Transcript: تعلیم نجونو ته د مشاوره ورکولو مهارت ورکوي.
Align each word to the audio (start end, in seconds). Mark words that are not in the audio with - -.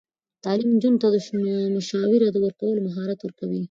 تعلیم 0.43 0.69
نجونو 0.75 1.01
ته 1.03 1.07
د 1.11 1.15
مشاوره 1.75 2.27
ورکولو 2.45 2.79
مهارت 2.87 3.19
ورکوي. 3.21 3.59